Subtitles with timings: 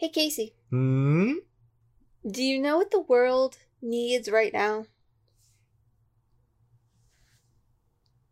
[0.00, 1.34] Hey, Casey, Hmm?
[2.26, 4.86] do you know what the world needs right now?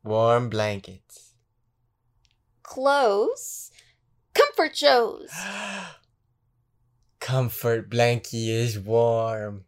[0.02, 1.34] Warm blankets.
[2.62, 3.70] Clothes?
[4.32, 5.28] Comfort shows!
[7.20, 9.66] Comfort blankie is warm.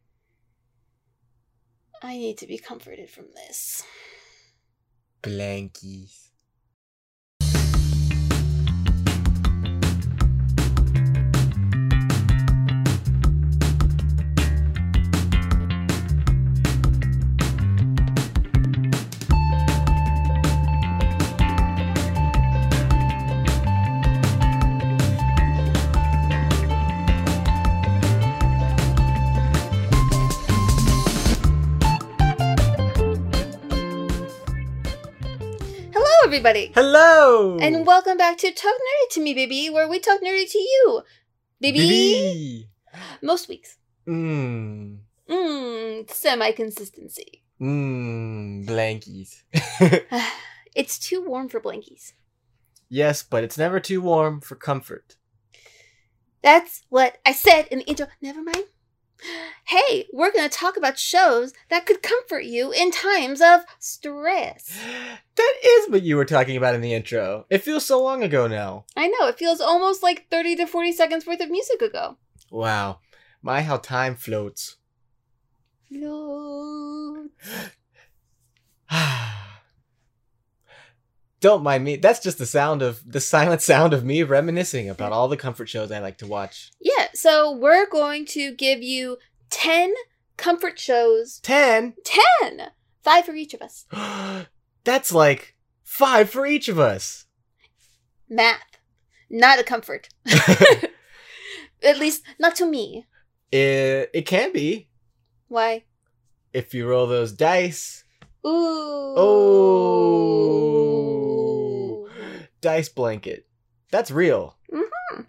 [2.00, 3.84] I need to be comforted from this.
[5.22, 6.29] Blankies.
[36.30, 36.70] Everybody!
[36.76, 37.58] Hello!
[37.58, 41.02] And welcome back to Talk Nerdy to Me, baby, where we talk nerdy to you.
[41.60, 41.78] Baby!
[41.80, 42.68] Baby.
[43.20, 43.78] Most weeks.
[44.06, 44.98] Mmm.
[45.28, 47.42] Mmm, semi consistency.
[47.60, 48.64] Mmm.
[48.64, 49.42] Blankies.
[50.76, 52.12] it's too warm for blankies.
[52.88, 55.16] yes, but it's never too warm for comfort.
[56.44, 58.06] That's what I said in the intro.
[58.22, 58.66] Never mind.
[59.66, 64.78] Hey, we're going to talk about shows that could comfort you in times of stress.
[65.36, 67.46] That is what you were talking about in the intro.
[67.48, 68.84] It feels so long ago now.
[68.94, 72.18] I know, it feels almost like 30 to 40 seconds worth of music ago.
[72.50, 72.98] Wow.
[73.40, 74.76] My, how time floats.
[75.88, 77.30] Float.
[81.40, 81.96] Don't mind me.
[81.96, 85.68] That's just the sound of the silent sound of me reminiscing about all the comfort
[85.68, 86.70] shows I like to watch.
[86.80, 89.16] Yeah, so we're going to give you
[89.50, 89.94] 10
[90.36, 91.40] comfort shows.
[91.40, 91.94] 10.
[92.04, 92.70] 10!
[93.02, 93.86] Five for each of us.
[94.84, 97.24] That's like 5 for each of us.
[98.28, 98.60] Math.
[99.30, 100.08] Not a comfort.
[101.82, 103.06] At least, not to me.
[103.50, 104.88] it it can be
[105.48, 105.84] Why?
[106.52, 108.04] if you roll those dice.
[108.46, 109.14] Ooh.
[109.16, 110.89] Oh.
[112.60, 113.46] Dice blanket.
[113.90, 114.56] That's real.
[114.72, 115.26] Mhm.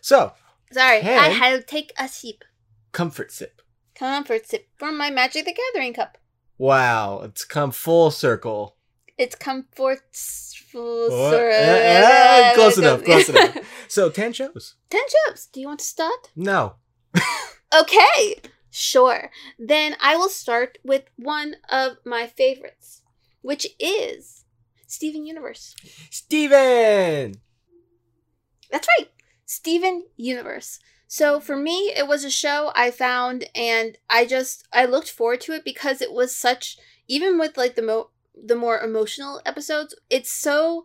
[0.00, 0.32] So,
[0.72, 2.44] Sorry, I had to take a sip.
[2.92, 3.60] comfort sip.
[3.94, 6.18] Comfort sip from my Magic the Gathering cup.
[6.58, 8.76] Wow, it's come full circle.
[9.18, 10.00] It's comfort.
[10.72, 11.12] What?
[11.12, 13.56] Eh, eh, close enough, close enough.
[13.88, 14.76] So, 10 shows.
[14.88, 15.46] Ten shows.
[15.52, 16.30] Do you want to start?
[16.34, 16.76] No.
[17.74, 18.36] Okay,
[18.70, 19.30] sure.
[19.58, 23.00] Then I will start with one of my favorites,
[23.40, 24.41] which is
[24.92, 25.74] Steven Universe.
[26.10, 27.36] Steven!
[28.70, 29.08] That's right,
[29.46, 30.80] Steven Universe.
[31.08, 35.40] So for me, it was a show I found, and I just I looked forward
[35.42, 36.76] to it because it was such.
[37.08, 40.84] Even with like the mo the more emotional episodes, it's so.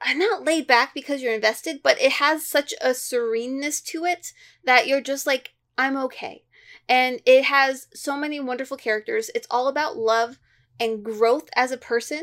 [0.00, 4.32] I'm not laid back because you're invested, but it has such a sereneness to it
[4.64, 6.42] that you're just like, I'm okay.
[6.88, 9.30] And it has so many wonderful characters.
[9.36, 10.40] It's all about love
[10.80, 12.22] and growth as a person,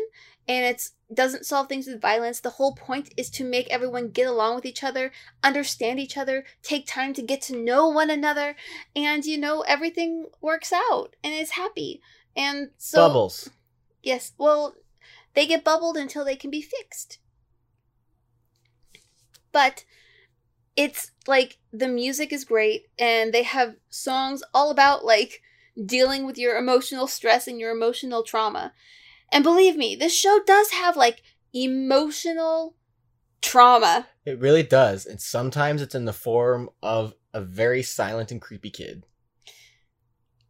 [0.49, 2.39] and it's doesn't solve things with violence.
[2.39, 5.11] The whole point is to make everyone get along with each other,
[5.43, 8.55] understand each other, take time to get to know one another,
[8.95, 12.01] and you know everything works out and is happy.
[12.35, 13.49] And so Bubbles.
[14.03, 14.75] Yes, well,
[15.35, 17.19] they get bubbled until they can be fixed.
[19.51, 19.85] But
[20.75, 25.41] it's like the music is great and they have songs all about like
[25.85, 28.73] dealing with your emotional stress and your emotional trauma.
[29.31, 31.21] And believe me, this show does have like
[31.53, 32.75] emotional
[33.41, 34.07] trauma.
[34.25, 35.05] It really does.
[35.05, 39.05] And sometimes it's in the form of a very silent and creepy kid.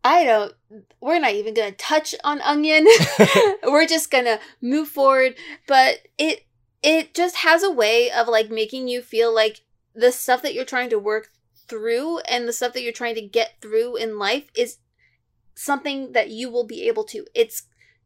[0.03, 0.53] I don't
[1.01, 2.87] we're not even going to touch on Onion.
[3.63, 5.35] we're just going to move forward,
[5.67, 6.45] but it
[6.81, 9.61] it just has a way of like making you feel like
[9.93, 11.29] the stuff that you're trying to work
[11.67, 14.77] through and the stuff that you're trying to get through in life is
[15.55, 17.25] something that you will be able to.
[17.35, 17.63] It's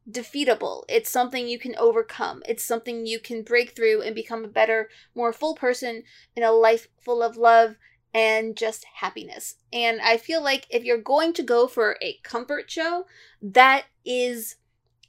[0.09, 0.84] defeatable.
[0.90, 2.44] It's something you can overcome.
[2.47, 6.03] It's something you can break through and become a better, more full person
[6.36, 7.75] in a life full of love
[8.14, 9.55] and just happiness.
[9.72, 13.05] And I feel like if you're going to go for a comfort show,
[13.41, 14.58] that is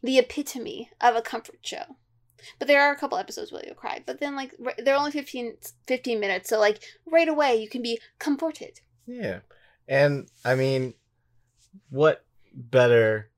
[0.02, 1.96] the epitome of a comfort show.
[2.58, 4.02] But there are a couple episodes where you'll cry.
[4.05, 5.55] But then, like, they're only 15,
[5.87, 6.50] 15 minutes.
[6.50, 8.81] So, like, right away, you can be comforted.
[9.06, 9.41] Yeah.
[9.88, 10.94] And I mean,
[11.91, 13.31] what better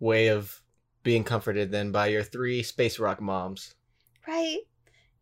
[0.00, 0.60] way of
[1.04, 3.74] being comforted than by your three space rock moms?
[4.26, 4.58] Right?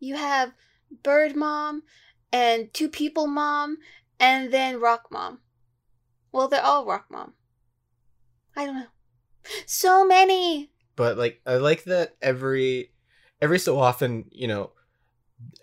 [0.00, 0.52] You have
[1.02, 1.82] Bird Mom
[2.32, 3.76] and Two People Mom
[4.19, 5.40] and then Rock Mom.
[6.32, 7.34] Well, they're all Rock Mom.
[8.56, 8.87] I don't know.
[9.67, 10.70] So many.
[10.96, 12.93] But like I like that every
[13.40, 14.70] every so often, you know,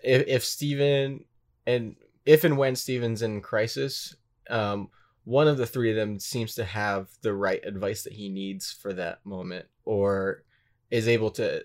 [0.04, 1.24] if if Steven
[1.66, 1.96] and
[2.26, 4.14] if and when Steven's in crisis,
[4.50, 4.90] um,
[5.30, 8.72] one of the three of them seems to have the right advice that he needs
[8.72, 10.42] for that moment, or
[10.90, 11.64] is able to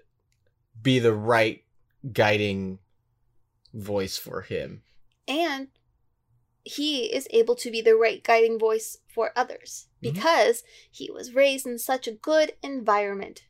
[0.84, 1.64] be the right
[2.14, 2.78] guiding
[3.74, 4.84] voice for him.
[5.28, 5.70] and
[6.64, 10.14] he is able to be the right guiding voice for others Mhm.
[10.14, 13.46] because he was raised in such a good environment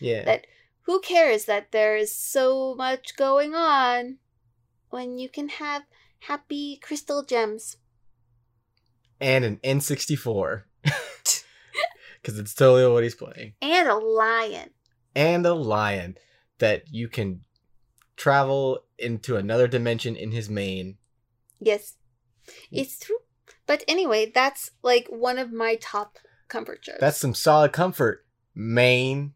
[0.00, 0.24] Yeah.
[0.24, 0.46] that
[0.82, 4.18] who cares that there is so much going on
[4.90, 5.84] when you can have
[6.20, 7.76] happy crystal gems
[9.20, 10.62] and an N64.
[10.82, 11.44] Because
[12.38, 13.54] it's totally what he's playing.
[13.62, 14.70] and a lion
[15.14, 16.16] And a lion
[16.58, 17.42] that you can
[18.16, 20.96] travel into another dimension in his mane.
[21.60, 21.94] yes
[22.46, 22.52] hmm.
[22.78, 23.18] it's true
[23.66, 26.18] but anyway that's like one of my top
[26.48, 28.24] comfort shows That's some solid comfort.
[28.54, 29.34] Mane.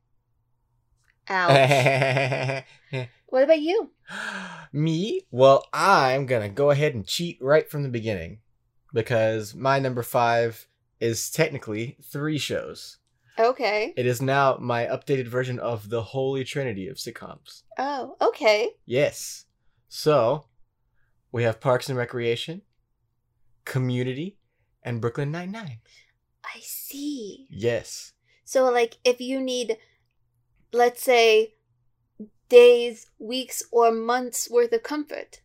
[1.28, 2.64] Ouch.
[3.26, 3.90] what about you
[4.72, 5.20] Me?
[5.30, 8.38] Well, I'm gonna go ahead and cheat right from the beginning.
[8.92, 10.66] Because my number five
[11.00, 12.98] is technically three shows.
[13.38, 17.62] okay It is now my updated version of the Holy Trinity of sitcoms.
[17.78, 19.46] oh okay Yes.
[19.88, 20.46] So,
[21.32, 22.62] we have Parks and Recreation,
[23.64, 24.38] Community,
[24.82, 25.80] and Brooklyn Nine-Nine.
[26.44, 28.12] i see Yes.
[28.44, 29.78] So, like, if you need,
[30.72, 31.54] let's say,
[32.48, 35.40] days, weeks, or months worth of comfort,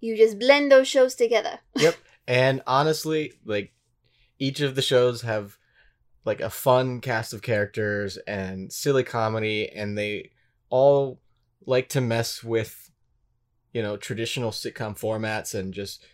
[0.00, 1.60] you just blend those shows together.
[2.26, 3.72] And honestly, like
[4.38, 5.56] each of the shows have
[6.24, 10.30] like a fun cast of characters and silly comedy and they
[10.70, 11.20] all
[11.64, 12.90] like to mess with
[13.72, 16.04] you know traditional sitcom formats and just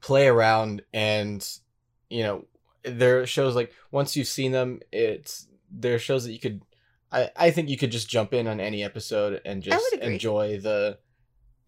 [0.00, 0.82] play around.
[0.92, 1.46] And
[2.10, 2.44] you know
[2.84, 6.62] there are shows like once you've seen them it's there are shows that you could
[7.12, 10.98] I, I think you could just jump in on any episode and just enjoy the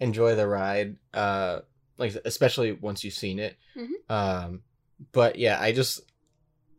[0.01, 0.97] enjoy the ride.
[1.13, 1.61] Uh
[1.99, 4.11] like especially once you've seen it Mhm.
[4.11, 4.63] um
[5.13, 6.01] but yeah i just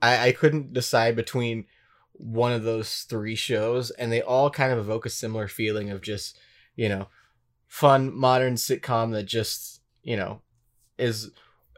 [0.02, 1.66] i i couldn't decide between
[2.14, 6.02] one of those three shows and they all kind of evoke a similar feeling of
[6.02, 6.38] just
[6.76, 7.08] you know
[7.68, 10.42] fun modern sitcom that just you know
[10.98, 11.32] is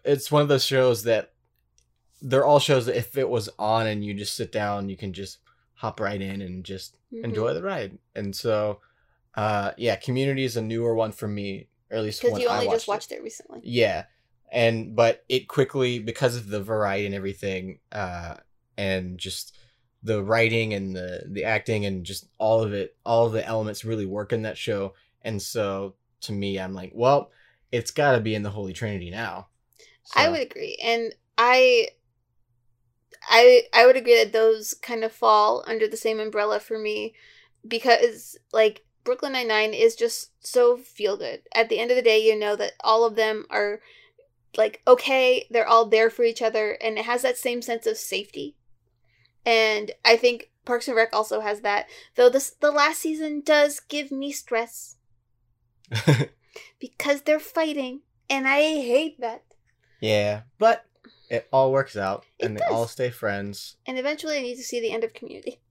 [0.03, 1.33] it's one of those shows that
[2.21, 5.13] they're all shows that if it was on and you just sit down you can
[5.13, 5.39] just
[5.75, 7.23] hop right in and just Mhm.
[7.25, 8.81] enjoy the ride and so
[9.35, 12.55] uh yeah community is a newer one for me or at least because you I
[12.55, 13.61] only watched just watched it, recently.
[13.63, 14.05] yeah.
[14.51, 18.35] And but it quickly because of the variety and everything, uh
[18.77, 19.57] and just
[20.03, 23.83] the writing and the the acting and just all of it, all of the elements
[23.83, 24.93] really work in that show.
[25.23, 27.31] And so to me, I'm like, well,
[27.71, 29.47] it's got to be in the Holy Trinity now.
[30.15, 31.89] I would agree, and I,
[33.29, 37.13] I, I would agree that those kind of fall under the same umbrella for me,
[37.67, 41.43] because like Brooklyn Nine Nine is just so feel good.
[41.55, 43.79] At the end of the day, you know that all of them are
[44.57, 47.95] like okay, they're all there for each other, and it has that same sense of
[47.95, 48.57] safety.
[49.45, 53.79] And I think Parks and Rec also has that, though this the last season does
[53.79, 54.97] give me stress
[56.79, 59.45] because they're fighting, and I hate that.
[60.01, 60.83] yeah, but
[61.29, 63.77] it all works out, It and they all stay friends.
[63.85, 65.61] And eventually, I need to see the end of Community.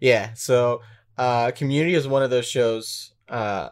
[0.00, 0.82] Yeah, so
[1.18, 3.70] uh Community is one of those shows uh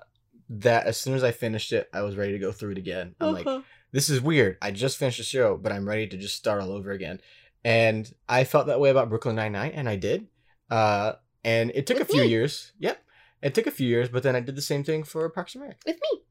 [0.49, 3.15] that as soon as I finished it, I was ready to go through it again.
[3.21, 3.47] I'm like,
[3.91, 4.59] this is weird.
[4.61, 7.21] I just finished the show, but I'm ready to just start all over again.
[7.65, 10.27] And I felt that way about Brooklyn Nine Nine, and I did.
[10.71, 11.13] Uh,
[11.45, 12.29] and it took With a few me.
[12.29, 12.73] years.
[12.81, 13.03] Yep,
[13.41, 15.65] it took a few years, but then I did the same thing for Parks and
[15.65, 15.79] Rec.
[15.87, 16.23] with me,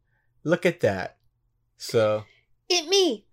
[0.44, 1.18] Look at that.
[1.78, 2.26] So
[2.70, 3.26] it me.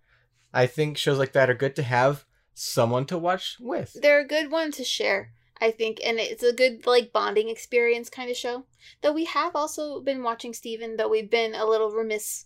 [0.54, 3.94] I think shows like that are good to have someone to watch with.
[4.00, 8.08] They're a good one to share, I think, and it's a good like bonding experience
[8.08, 8.64] kind of show.
[9.02, 12.44] Though we have also been watching Steven, though we've been a little remiss.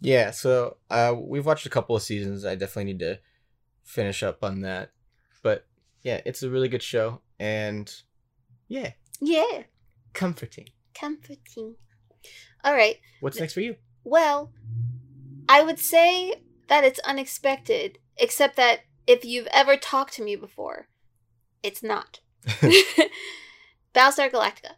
[0.00, 2.44] Yeah, so uh, we've watched a couple of seasons.
[2.44, 3.18] I definitely need to
[3.82, 4.90] finish up on that.
[5.42, 5.66] But
[6.02, 7.92] yeah, it's a really good show, and
[8.68, 9.62] yeah, Yeah,
[10.12, 10.68] comforting.
[10.94, 11.76] comforting.
[12.62, 12.96] All right.
[13.20, 13.76] What's next for you?
[14.04, 14.52] Well,
[15.48, 20.88] I would say that it's unexpected, except that if you've ever talked to me before,
[21.62, 22.20] it's not.
[23.94, 24.72] Battlestar Galactica.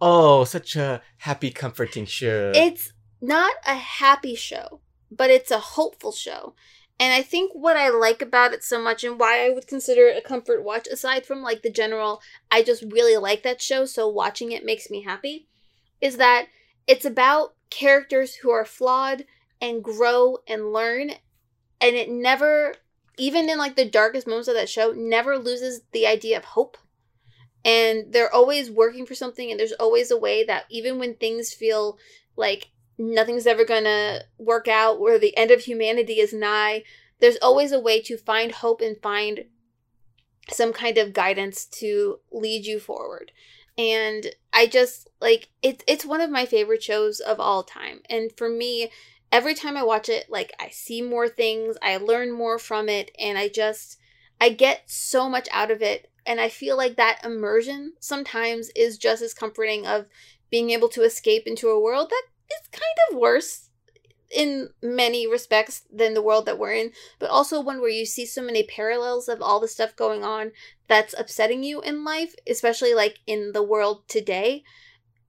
[0.00, 2.52] oh, such a happy, comforting show.
[2.54, 4.80] It's not a happy show,
[5.10, 6.54] but it's a hopeful show.
[6.98, 10.06] And I think what I like about it so much and why I would consider
[10.06, 13.86] it a comfort watch, aside from like the general, I just really like that show,
[13.86, 15.48] so watching it makes me happy,
[16.02, 16.48] is that
[16.86, 19.24] it's about characters who are flawed
[19.62, 21.12] and grow and learn.
[21.80, 22.74] And it never,
[23.16, 26.76] even in like the darkest moments of that show, never loses the idea of hope.
[27.64, 31.52] And they're always working for something, and there's always a way that even when things
[31.52, 31.98] feel
[32.36, 36.84] like nothing's ever gonna work out, or the end of humanity is nigh.
[37.18, 39.44] There's always a way to find hope and find
[40.50, 43.32] some kind of guidance to lead you forward.
[43.78, 48.00] And I just like it's it's one of my favorite shows of all time.
[48.08, 48.90] And for me,
[49.32, 53.10] every time I watch it, like I see more things, I learn more from it,
[53.18, 53.98] and I just
[54.40, 56.09] I get so much out of it.
[56.26, 60.06] And I feel like that immersion sometimes is just as comforting of
[60.50, 63.70] being able to escape into a world that is kind of worse
[64.30, 68.24] in many respects than the world that we're in, but also one where you see
[68.24, 70.52] so many parallels of all the stuff going on
[70.86, 74.62] that's upsetting you in life, especially like in the world today.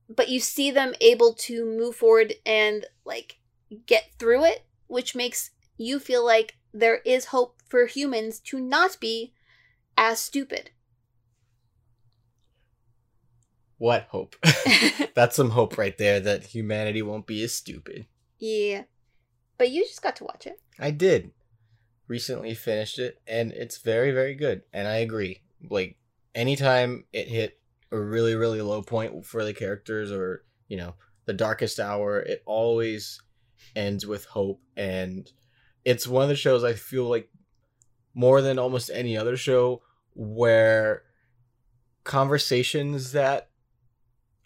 [0.08, 3.40] But you see them able to move forward and like
[3.88, 9.00] get through it, which makes you feel like there is hope for humans to not
[9.00, 9.34] be
[9.98, 10.72] as stupid.
[13.82, 14.36] What hope?
[15.16, 18.06] That's some hope right there that humanity won't be as stupid.
[18.38, 18.84] Yeah.
[19.58, 20.62] But you just got to watch it.
[20.78, 21.32] I did.
[22.08, 24.62] Recently finished it, and it's very, very good.
[24.72, 25.42] And I agree.
[25.68, 25.98] Like,
[26.36, 27.60] anytime it hit
[27.92, 30.94] a really, really low point for the characters or, you know,
[31.26, 33.20] the darkest hour, it always
[33.76, 34.62] ends with hope.
[34.78, 35.28] And
[35.86, 37.32] it's one of the shows I feel like
[38.14, 39.82] more than almost any other show
[40.14, 41.02] where
[42.04, 43.48] conversations that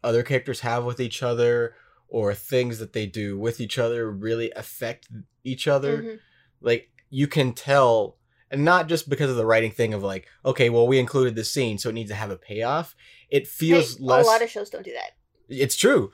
[0.06, 1.76] other characters have with each other
[2.08, 5.08] or things that they do with each other really affect
[5.44, 6.02] each other.
[6.02, 6.20] Mhm.
[6.62, 8.18] Like you can tell
[8.52, 11.52] and not just because of the writing thing of like, okay, well we included this
[11.52, 12.96] scene so it needs to have a payoff.
[13.30, 15.12] It feels Hey, less A lot of shows don't do that.
[15.50, 16.12] it's true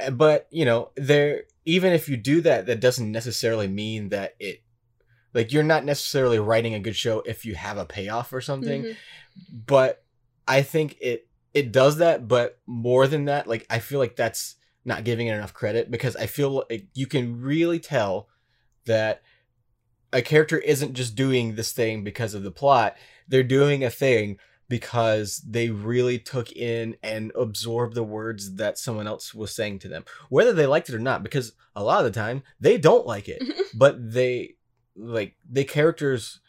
[0.00, 4.34] Uh, but you know there even if you do that that doesn't necessarily mean that
[4.38, 4.62] it
[5.34, 8.82] like you're not necessarily writing a good show if you have a payoff or something
[8.84, 8.96] Mhm.
[9.66, 10.04] but
[10.46, 14.56] i think it it does that but more than that like i feel like that's
[14.84, 18.28] not giving it enough credit because i feel like you can really tell
[18.86, 19.22] that
[20.12, 22.96] a character isn't just doing this thing because of the plot.
[23.26, 29.06] They're doing a thing because they really took in and absorbed the words that someone
[29.06, 32.04] else was saying to them whether they liked it or not because a lot of
[32.04, 33.42] the time they don't like it.
[33.74, 34.56] But they
[34.94, 36.40] like the characters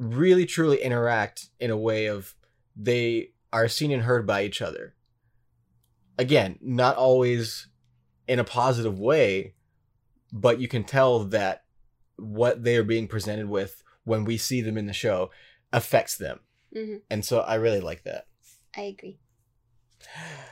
[0.00, 2.34] really truly interact in a way of
[2.74, 3.30] they
[3.64, 4.94] are seen and heard by each other
[6.18, 7.68] again not always
[8.28, 9.54] in a positive way
[10.32, 11.64] but you can tell that
[12.16, 15.30] what they are being presented with when we see them in the show
[15.72, 16.40] affects them
[16.74, 17.02] Mhm.
[17.10, 18.26] and so i really like that
[18.78, 19.18] I agree.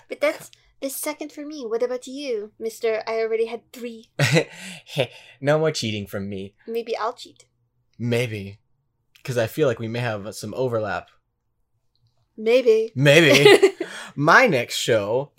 [0.08, 1.66] But that's the second for me.
[1.66, 3.02] What about you, Mister?
[3.06, 4.08] I already had three.
[5.42, 7.44] no more cheating from me Maybe I'll cheat.
[7.98, 8.60] maybe
[9.18, 11.10] because i feel like we may have some overlap
[12.36, 12.90] Maybe.
[12.94, 13.74] maybe
[14.16, 15.30] my next show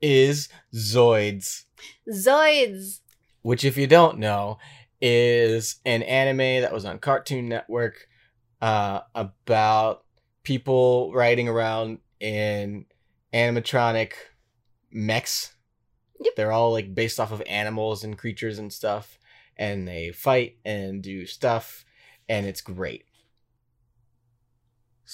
[0.00, 1.64] is zoids
[2.12, 3.00] Zoids.
[3.42, 4.58] which if you don't know
[5.00, 8.06] is an anime that was on cartoon network
[8.60, 10.04] uh, about
[10.44, 12.86] people riding around in
[13.32, 14.12] animatronic
[14.90, 15.54] mechs
[16.20, 16.34] Yep.
[16.36, 19.18] they're all like based off of animals and creatures and stuff
[19.56, 21.84] and they fight and do stuff
[22.28, 23.04] and it's great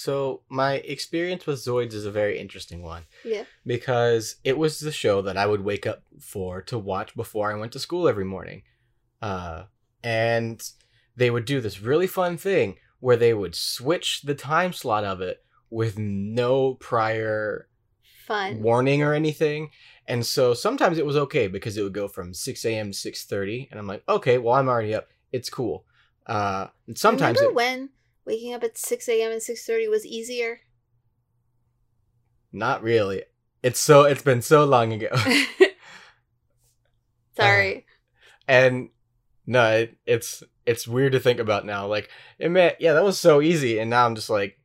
[0.04, 3.44] so my experience with zoids is a very interesting one Yeah.
[3.66, 7.58] because it was the show that I would wake up for to watch before I
[7.58, 8.62] went to school every morning.
[9.20, 9.64] Uh,
[10.04, 10.62] and
[11.16, 15.20] they would do this really fun thing where they would switch the time slot of
[15.20, 17.68] it with no prior
[18.26, 18.62] Fun.
[18.62, 19.70] warning or anything.
[20.06, 22.92] And so sometimes it was okay because it would go from 6 a.m.
[22.92, 25.08] to 6.30 and I'm like, okay, well, I'm already up.
[25.32, 25.84] It's cool.
[26.26, 27.88] Uh, and sometimes Remember it, when
[28.28, 29.32] waking up at six a.m.
[29.32, 30.60] and six thirty was easier?
[32.52, 33.24] not really.
[33.62, 35.08] It's so, it's been so long ago.
[37.36, 37.86] Sorry.
[38.48, 38.88] and
[39.46, 43.18] no it, it's it's weird to think about now like it may, yeah that was
[43.18, 44.58] so easy and now i'm just like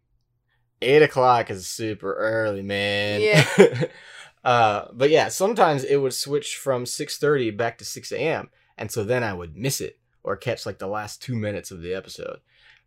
[0.82, 3.84] eight o'clock is super early man Yeah.
[4.44, 9.04] uh but yeah sometimes it would switch from 6.30 back to 6 a.m and so
[9.04, 12.40] then i would miss it or catch like the last two minutes of the episode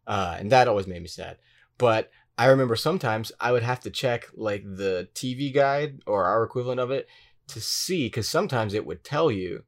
[0.06, 1.38] uh and that always made me sad.
[1.78, 6.44] But i remember sometimes i would have to check like the tv guide or our
[6.44, 7.08] equivalent of it
[7.48, 9.64] to see because sometimes it would tell you.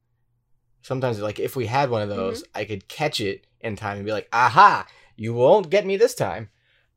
[0.81, 4.05] Sometimes like if we had one of those i could catch it in time and
[4.05, 4.85] be like aha!
[5.15, 6.49] You won't get me this time.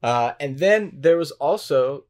[0.02, 2.04] Uh, and then there was also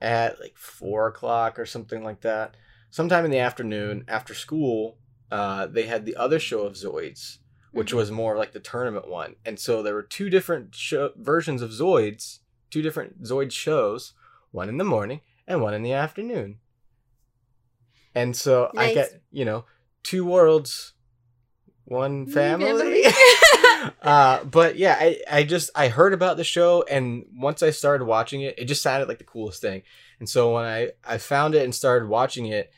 [0.00, 2.56] at like four o'clock or something like that
[2.90, 4.98] sometime in the afternoon after school
[5.30, 7.38] uh, they had the other show of zoids
[7.78, 7.96] which Mhm.
[7.96, 11.70] was more like the tournament one and so there were two different show- versions of
[11.70, 12.38] zoids
[12.70, 14.12] two different zoid shows
[14.50, 16.58] one in the morning and one in the afternoon
[18.14, 19.64] and so i get you know
[20.02, 20.94] two worlds,
[21.84, 23.02] one family.
[23.02, 23.04] family.
[24.02, 28.04] uh, but yeah, I, I just I heard about the show and once I started
[28.06, 29.82] watching it, it just sounded like the coolest thing.
[30.18, 32.70] And so when I I found it and started watching it,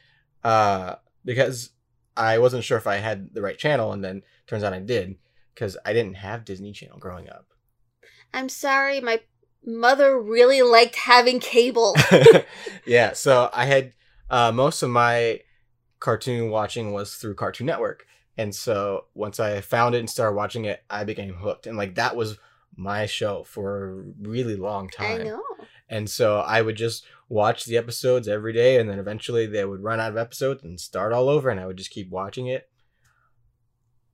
[0.42, 1.70] uh, because
[2.16, 5.16] I wasn't sure if I had the right channel, and then turns out I did
[5.54, 7.46] because I didn't have Disney Channel growing up.
[8.34, 9.20] I'm sorry, my
[9.64, 11.94] mother really liked having cable.
[12.84, 13.92] yeah, so I had
[14.28, 15.40] uh, most of my
[16.00, 18.06] cartoon watching was through Cartoon Network.
[18.36, 21.66] And so once I found it and started watching it, I became hooked.
[21.66, 22.38] And like that was
[22.74, 25.20] my show for a really long time.
[25.20, 25.42] I know.
[25.88, 29.82] And so I would just watch the episodes every day and then eventually they would
[29.82, 32.69] run out of episodes and start all over and I would just keep watching it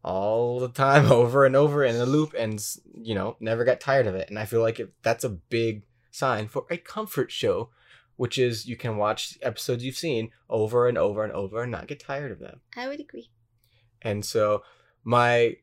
[0.02, 4.06] all the time over and over in a loop and you know, never got tired
[4.06, 4.28] of it.
[4.28, 7.70] And I feel like it, that's a big sign for a comfort show
[8.16, 11.86] which is you can watch episodes you've seen over and over and over and not
[11.86, 12.60] get tired of them.
[12.76, 13.30] I would agree.
[14.02, 14.62] And so
[15.04, 15.56] my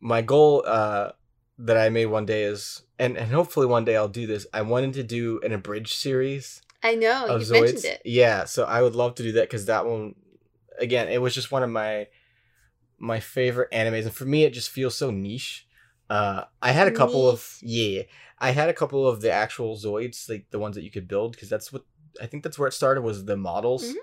[0.00, 1.12] my goal uh
[1.58, 4.46] that I made one day is and and hopefully one day I'll do this.
[4.52, 7.26] I wanted to do an abridged series I know.
[7.26, 7.50] You Zoids.
[7.60, 8.02] mentioned it.
[8.06, 10.14] Yeah, so I would love to do that cuz that one
[10.78, 12.06] again, it was just one of my
[13.00, 15.66] my favorite animes and for me it just feels so niche.
[16.08, 18.02] Uh I had a couple of yeah,
[18.38, 21.36] I had a couple of the actual Zoids, like the ones that you could build
[21.36, 21.84] cuz that's what
[22.20, 23.84] I think that's where it started was the models.
[23.84, 23.94] Mhm.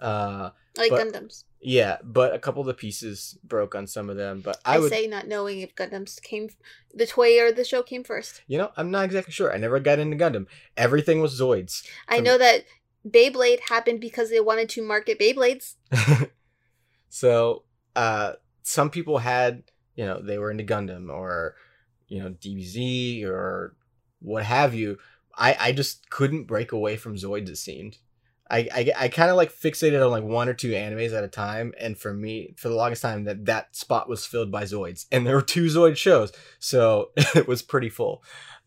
[0.00, 1.44] Uh Like but- Gundams.
[1.60, 4.40] yeah, but a couple of the pieces broke on some of them.
[4.40, 6.50] But I, I, would, say not knowing if Gundams came,
[6.94, 8.42] the toy or the show came first.
[8.46, 9.52] you know, I'm not exactly sure.
[9.52, 10.46] I never got into Gundam.
[10.76, 11.82] Everything was Zoids.
[12.08, 12.64] I know that
[13.08, 15.74] Beyblade happened because they wanted to market Beyblades.
[17.08, 18.32] so, uh,
[18.66, 19.62] some people had,
[19.94, 21.54] you know, they were into Gundam or,
[22.08, 23.76] you know, DBZ or
[24.20, 24.98] what have you.
[25.38, 27.48] I, I just couldn't break away from Zoids.
[27.48, 27.98] It seemed.
[28.50, 31.28] I, I, I kind of like fixated on like one or two animes at a
[31.28, 35.06] time, and for me, for the longest time, that that spot was filled by Zoids,
[35.10, 38.22] and there were two Zoid shows, so it was pretty full.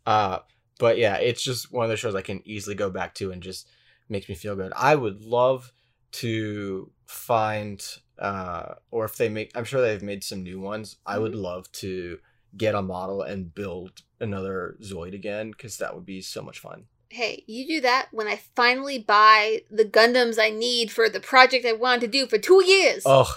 [0.06, 0.40] Uh,
[0.80, 3.42] but yeah, it's just one of those shows I can easily go back to and
[3.42, 3.70] just
[4.10, 4.74] makes me feel good.
[4.76, 5.72] I would love
[6.14, 7.82] to find,
[8.20, 10.98] uh, or if they make, I'm sure they've made some new ones.
[11.06, 12.20] I would love to
[12.58, 16.86] get a model and build another Zoid again because that would be so much fun.
[17.10, 21.66] Hey, you do that when I finally buy the Gundams I need for the project
[21.66, 23.04] I wanted to do for two years.
[23.06, 23.34] Oh,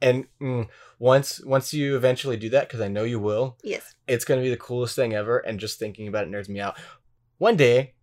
[0.00, 3.94] and mm, once once you eventually do that, because I know you will, Yes.
[4.06, 5.38] it's gonna be the coolest thing ever.
[5.38, 6.78] And just thinking about it nerds me out.
[7.38, 7.94] One day,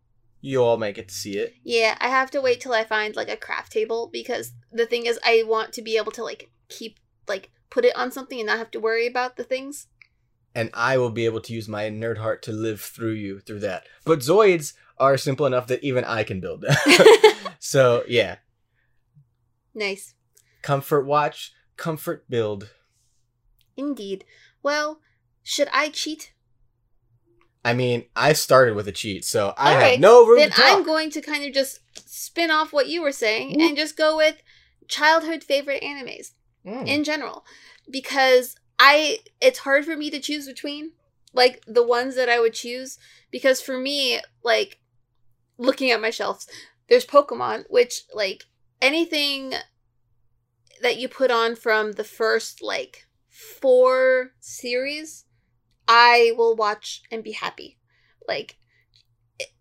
[0.41, 1.53] you all might get to see it.
[1.63, 5.05] Yeah, I have to wait till I find like a craft table because the thing
[5.05, 8.47] is, I want to be able to like keep like put it on something and
[8.47, 9.87] not have to worry about the things.
[10.55, 13.59] and I will be able to use my nerd heart to live through you through
[13.59, 13.85] that.
[14.05, 16.75] But Zoids are simple enough that even I can build them.
[17.59, 18.37] so yeah,
[19.75, 20.15] nice.
[20.61, 22.71] comfort watch, comfort build.
[23.77, 24.25] Indeed.
[24.63, 24.99] Well,
[25.43, 26.33] should I cheat?
[27.65, 30.51] I mean, I started with a cheat, so I All have right, no room Then.
[30.55, 33.59] I'm going to kind of just spin off what you were saying Whoop.
[33.69, 34.41] and just go with
[34.87, 36.31] childhood favorite animes
[36.65, 36.85] Mm.
[36.87, 37.45] in general
[37.89, 40.91] because I it's hard for me to choose between
[41.33, 42.97] like the ones that I would choose
[43.31, 44.79] because for me like
[45.57, 46.47] looking at my shelves
[46.89, 48.43] there's Pokemon which like
[48.81, 49.53] anything
[50.81, 55.23] that you put on from the first like four series
[55.89, 57.79] I will watch and be happy
[58.27, 58.57] like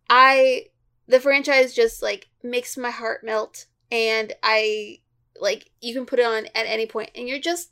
[0.09, 0.67] I
[1.09, 4.99] the franchise just like makes my heart melt and I
[5.41, 7.71] like you can put it on at any point and you're just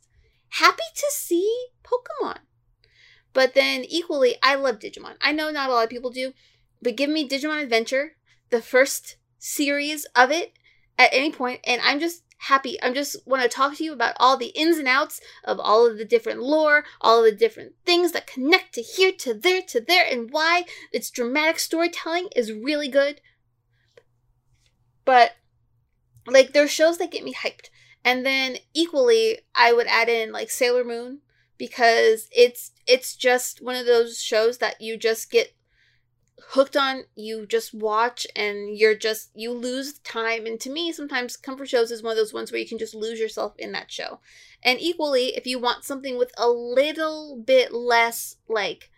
[0.48, 2.38] happy to see Pokemon.
[3.32, 5.16] But then equally, I love Digimon.
[5.20, 6.32] I know not a lot of people do,
[6.80, 8.12] but give me Digimon Adventure,
[8.48, 10.54] the first series of it
[10.98, 12.80] at any point, and I'm just happy.
[12.82, 15.86] I'm just want to talk to you about all the ins and outs of all
[15.86, 19.80] of the different lore, all the different things that connect to here, to there, to
[19.80, 23.20] there, and why its dramatic storytelling is really good.
[25.04, 25.32] But
[26.26, 27.68] like there's shows that get me hyped
[28.04, 31.20] and then equally i would add in like sailor moon
[31.58, 35.54] because it's it's just one of those shows that you just get
[36.48, 41.36] hooked on you just watch and you're just you lose time and to me sometimes
[41.36, 43.90] comfort shows is one of those ones where you can just lose yourself in that
[43.90, 44.20] show
[44.62, 48.90] and equally if you want something with a little bit less like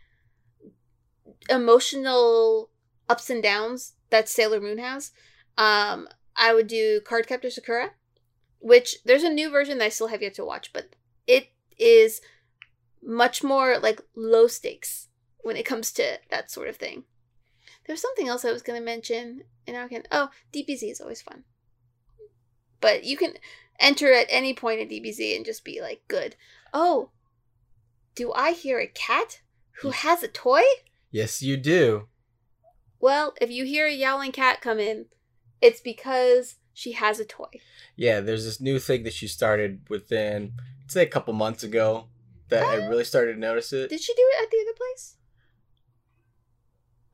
[1.48, 2.70] emotional
[3.08, 5.12] ups and downs that sailor moon has
[5.56, 7.90] um I would do Cardcaptor Sakura,
[8.60, 10.94] which there's a new version that I still have yet to watch, but
[11.26, 12.20] it is
[13.02, 17.04] much more like low stakes when it comes to that sort of thing.
[17.88, 20.02] There's something else I was going to mention, and I can.
[20.12, 21.42] Oh, DBZ is always fun.
[22.80, 23.32] but you can
[23.80, 26.36] enter at any point in DBZ and just be like, good.
[26.74, 27.08] Oh,
[28.14, 29.40] do I hear a cat
[29.80, 30.60] who has a toy?
[31.10, 32.08] Yes, you do.
[33.00, 35.06] Well, if you hear a yowling cat come in,
[35.62, 37.60] it's because she has a toy.
[37.96, 42.08] Yeah, there's this new thing that she started within, I'd say, a couple months ago
[42.50, 42.88] that I oh.
[42.90, 43.88] really started to notice it.
[43.88, 45.16] Did she do it at the other place?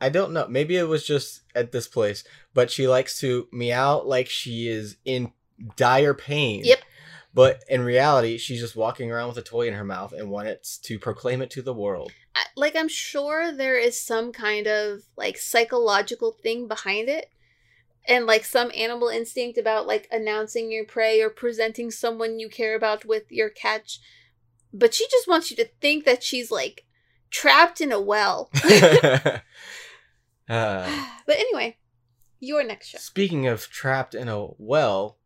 [0.04, 0.46] I don't know.
[0.46, 4.98] Maybe it was just at this place, but she likes to meow like she is
[5.06, 5.32] in
[5.76, 6.60] dire pain.
[6.62, 6.80] Yep.
[7.32, 10.76] But in reality, she's just walking around with a toy in her mouth and wants
[10.80, 12.12] to proclaim it to the world.
[12.54, 17.30] Like, I'm sure there is some kind of like psychological thing behind it.
[18.06, 22.76] And like some animal instinct about like announcing your prey or presenting someone you care
[22.76, 24.00] about with your catch.
[24.70, 26.84] But she just wants you to think that she's like
[27.30, 28.50] trapped in a well.
[30.48, 31.76] Uh, but anyway,
[32.40, 32.98] your next show.
[32.98, 35.18] speaking of trapped in a well,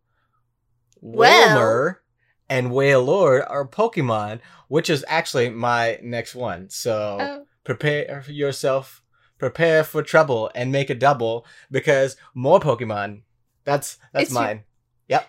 [1.01, 1.57] Well.
[1.57, 2.03] Wailmer
[2.49, 6.71] and Wailord are Pokemon, which is actually my next one.
[6.71, 9.03] So Oh, prepare yourself,
[9.39, 13.23] prepare for trouble, and make a double because more Pokemon.
[13.65, 14.65] That's that's It's your- mine.
[15.09, 15.29] Yep.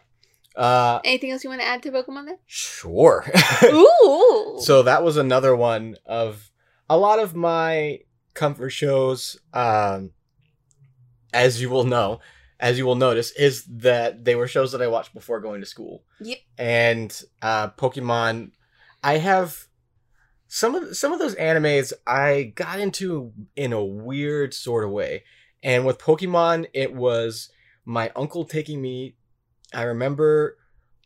[0.56, 2.38] Uh, anything else you want to add to Pokemon then?
[2.46, 3.26] sure.
[3.66, 4.58] Ooh.
[4.62, 6.52] so that was another one of
[6.90, 8.00] a lot of my
[8.34, 9.38] comfort shows.
[9.54, 10.12] Um,
[11.34, 12.20] as you will know,
[12.60, 15.66] as you will notice, is that they were shows that I watched before going to
[15.68, 16.04] school.
[16.20, 16.38] Yep.
[16.58, 18.52] And uh, Pokemon,
[19.04, 19.68] I have
[20.48, 25.24] some of some of those animes I got into in a weird sort of way.
[25.62, 27.50] And with Pokemon, it was
[27.86, 29.16] my uncle taking me.
[29.74, 30.58] I remember,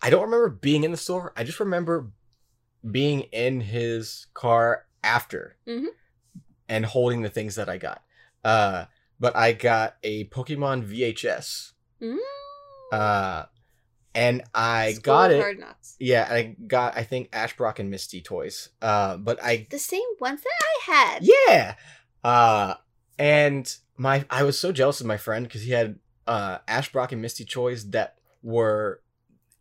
[0.02, 1.34] I don't remember being in the store.
[1.36, 2.12] I just remember
[2.90, 5.88] being in his car after Mhm.
[6.74, 8.02] And holding the things that I got.
[8.44, 8.86] Uh,
[9.20, 11.74] but I got a Pokemon VHS.
[12.02, 12.18] Mm.
[12.92, 13.46] Uh,
[14.16, 15.58] and I School got it.
[16.00, 18.70] Yeah, I got I think Ash Brock and Misty toys.
[18.82, 21.24] Uh, but I The same ones that I had.
[21.24, 21.76] yeah.
[22.24, 22.74] Uh,
[23.20, 27.12] and my I was so jealous of my friend because he had uh Ash Brock
[27.12, 29.02] and Misty toys that were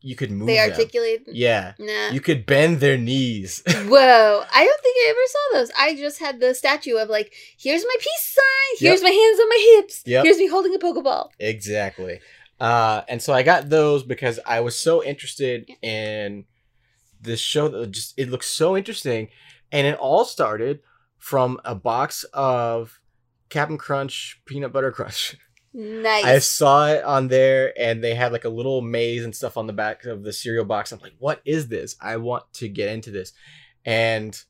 [0.02, 0.70] you could move They them.
[0.70, 1.28] articulated.
[1.34, 2.10] Yeah, Nah.
[2.10, 3.62] you could bend their knees.
[3.66, 4.44] Whoa.
[4.54, 5.70] I don't think I ever saw those.
[5.78, 8.78] I just had the statue of like, here's my peace sign.
[8.88, 10.02] Here's my hands on my hips.
[10.06, 10.24] Yep.
[10.24, 11.28] Here's me holding a Pokeball.
[11.38, 12.20] Exactly.
[12.60, 16.44] Uh, and so I got those because I was so interested in
[17.20, 19.28] this show that just it looks so interesting,
[19.70, 20.80] and it all started
[21.18, 23.00] from a box of
[23.48, 25.36] Captain Crunch peanut butter crunch.
[25.74, 26.24] Nice.
[26.24, 29.66] I saw it on there, and they had like a little maze and stuff on
[29.66, 30.92] the back of the cereal box.
[30.92, 31.96] I'm like, what is this?
[32.00, 33.32] I want to get into this,
[33.84, 34.40] and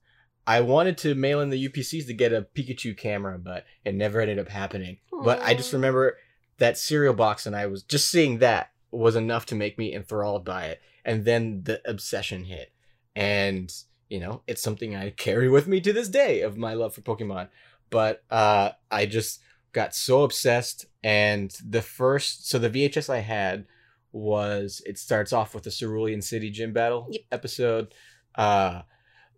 [0.46, 4.20] I wanted to mail in the UPCs to get a Pikachu camera, but it never
[4.20, 4.98] ended up happening.
[5.22, 6.18] But I just remember
[6.58, 10.44] that cereal box, and I was just seeing that was enough to make me enthralled
[10.44, 10.80] by it.
[11.04, 12.72] And then the obsession hit,
[13.14, 13.72] and
[14.08, 17.00] you know, it's something I carry with me to this day of my love for
[17.00, 17.48] Pokemon.
[17.88, 19.40] But uh, I just
[19.72, 23.66] got so obsessed, and the first, so the VHS I had
[24.12, 27.22] was it starts off with the Cerulean City gym battle Yep.
[27.32, 27.94] episode.
[28.34, 28.82] Uh,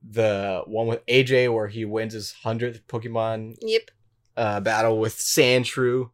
[0.09, 3.91] the one with AJ where he wins his hundredth Pokemon Yep.
[4.37, 6.11] uh, battle with Sandshrew,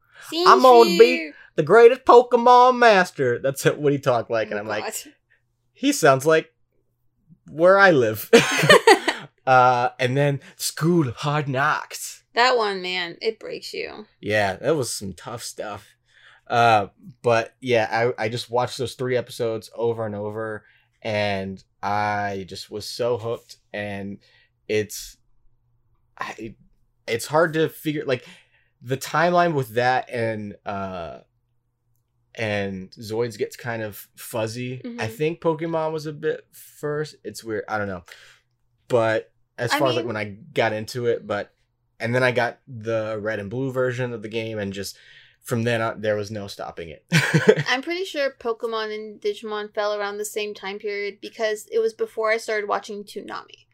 [0.47, 3.39] I'm gonna be the greatest Pokemon master.
[3.39, 4.95] That's what he talked like, Oh and I'm like,
[5.73, 6.53] he sounds like
[7.51, 8.31] where I live.
[9.47, 12.20] uh, and then School Hard Knocks.
[12.35, 14.07] That one, man, it breaks you.
[14.21, 15.87] Yeah, that was some tough stuff.
[16.47, 16.89] Uh,
[17.23, 20.65] but yeah, I, I just watched those three episodes over and over,
[21.03, 23.57] and I just was so hooked.
[23.73, 24.19] And
[24.69, 25.17] it's,
[26.19, 26.55] I,
[27.07, 28.25] it's hard to figure like
[28.83, 31.21] the timeline with that and uh,
[32.35, 34.81] and Zoids gets kind of fuzzy.
[34.99, 35.17] I Mhm.
[35.17, 37.17] think Pokemon was a bit first.
[37.25, 37.65] It's weird.
[37.69, 38.05] I don't know,
[38.89, 41.53] but as I far as like when I got into it, but
[42.01, 44.97] and then I got the red and blue version of the game, and just
[45.43, 47.05] from then on, there was no stopping it.
[47.69, 51.95] I'm pretty sure Pokemon and Digimon fell around the same time period because it was
[51.95, 53.67] before I started watching Toonami.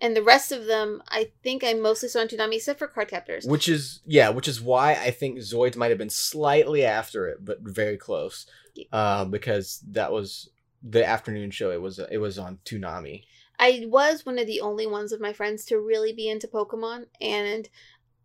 [0.00, 3.08] And the rest of them, I think I mostly saw on Toonami except for Card
[3.08, 3.44] Captors.
[3.46, 7.44] which is yeah, which is why I think Zoids might have been slightly after it,
[7.44, 8.84] but very close, Yeah.
[8.92, 10.50] uh, because that was
[10.82, 11.70] the afternoon show.
[11.72, 13.24] It was it was on Toonami.
[13.58, 17.06] I was one of the only ones of my friends to really be into Pokemon,
[17.20, 17.68] and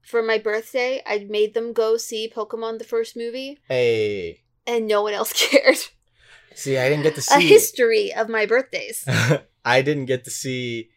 [0.02, 5.02] for my birthday, I made them go see Pokemon the first movie, Hey, and no
[5.02, 5.78] one else cared.
[6.54, 9.06] see, I didn't get to see A history of my birthdays.
[9.66, 10.90] I didn't get to see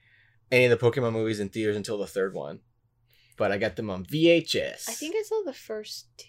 [0.53, 2.61] any of the Pokemon movies in theaters until the third one,
[3.37, 4.89] but I got them on VHS.
[4.89, 6.27] I think I saw the first two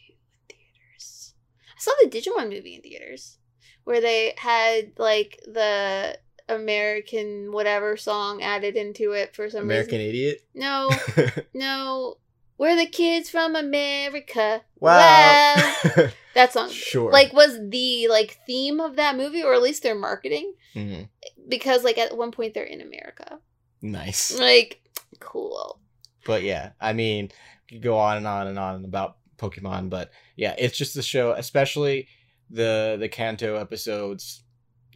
[0.50, 1.34] in theaters.
[1.76, 3.38] I saw the Digimon movie in theaters.
[3.84, 6.18] where they had like the
[6.50, 10.10] American whatever song added into it for some American reason.
[10.10, 10.42] Idiot.
[10.54, 10.90] No,
[11.54, 12.18] no.
[12.60, 14.62] We're the kids from America.
[14.80, 15.74] Wow.
[16.34, 17.12] That song sure.
[17.12, 21.10] like was the like theme of that movie or at least their marketing Mhm.
[21.48, 23.40] because like at one point they're in America.
[23.82, 24.38] Nice.
[24.40, 24.80] Like
[25.20, 25.80] cool.
[26.28, 27.32] But yeah, I mean,
[27.72, 31.02] you could go on and on and on about Pokemon, but yeah, it's just the
[31.02, 32.08] show, especially
[32.52, 34.44] the the Kanto episodes.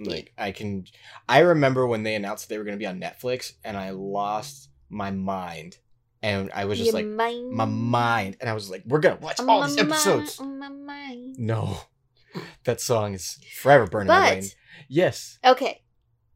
[0.06, 0.86] Like I can,
[1.28, 4.70] I remember when they announced they were going to be on Netflix, and I lost
[4.90, 5.78] my mind,
[6.22, 7.52] and I was just Your like mind.
[7.52, 10.40] my mind, and I was like, we're gonna watch On all these episodes.
[10.40, 11.36] on my mind.
[11.40, 11.78] No,
[12.66, 14.42] that song is forever burning my brain.
[14.44, 14.56] But
[14.90, 15.82] Yes, okay,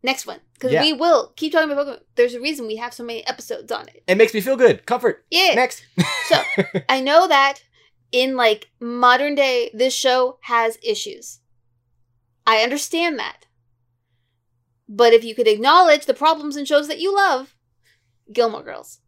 [0.04, 0.82] next one because Yeah.
[0.82, 2.00] we will keep talking about Pokemon.
[2.16, 4.04] There's a reason we have so many episodes on it.
[4.08, 4.86] it makes me feel good.
[4.86, 5.26] Comfort.
[5.32, 5.54] Yeah.
[5.56, 5.84] Next.
[6.30, 6.38] So
[6.90, 7.60] I know that
[8.12, 11.40] in like modern day, this show has issues.
[12.48, 13.48] I understand that.
[14.88, 17.56] But if you could acknowledge the problems in shows that you love,
[18.32, 19.00] Gilmore Girls.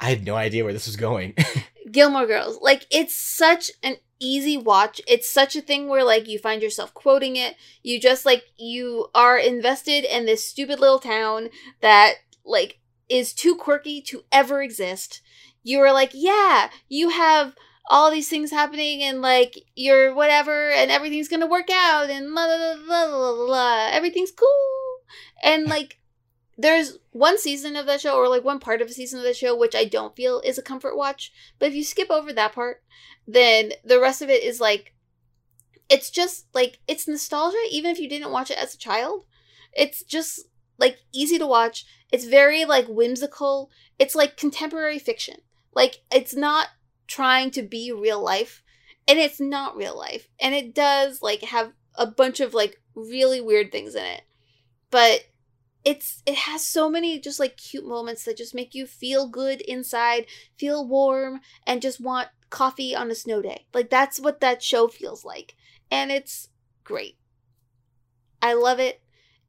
[0.00, 1.34] I had no idea where this was going.
[1.90, 2.58] Gilmore Girls.
[2.60, 5.00] Like it's such an easy watch.
[5.06, 7.56] It's such a thing where like you find yourself quoting it.
[7.82, 11.48] You just like you are invested in this stupid little town
[11.80, 12.14] that
[12.44, 15.22] like is too quirky to ever exist.
[15.62, 17.54] You are like, yeah, you have
[17.88, 22.44] all these things happening and like you're whatever and everything's gonna work out and la
[22.44, 24.98] la la la la la, everything's cool.
[25.42, 25.98] And like
[26.58, 29.32] there's one season of that show or like one part of a season of the
[29.32, 31.32] show which I don't feel is a comfort watch.
[31.58, 32.82] But if you skip over that part,
[33.26, 34.94] then the rest of it is like
[35.88, 39.24] it's just like it's nostalgia even if you didn't watch it as a child.
[39.72, 40.46] It's just
[40.78, 41.86] like easy to watch.
[42.12, 43.70] It's very like whimsical.
[43.98, 45.36] It's like contemporary fiction.
[45.74, 46.68] Like it's not
[47.08, 48.62] trying to be real life
[49.08, 50.28] and it's not real life.
[50.38, 54.22] And it does like have a bunch of like really weird things in it.
[54.90, 55.24] But
[55.84, 59.62] it's it has so many just like cute moments that just make you feel good
[59.62, 60.26] inside,
[60.58, 63.66] feel warm, and just want coffee on a snow day.
[63.72, 65.54] Like that's what that show feels like.
[65.90, 66.48] And it's
[66.84, 67.16] great.
[68.42, 69.00] I love it.